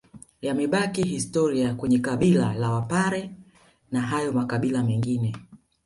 [0.41, 3.31] Yamebaki historia kwenye kabila la wapare
[3.91, 5.35] na hayo makabila mengine